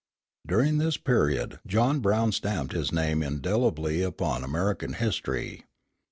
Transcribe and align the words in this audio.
During 0.47 0.79
this 0.79 0.97
period 0.97 1.59
John 1.67 1.99
Brown 1.99 2.31
stamped 2.31 2.73
his 2.73 2.91
name 2.91 3.21
indelibly 3.21 4.01
upon 4.01 4.43
American 4.43 4.93
history. 4.93 5.63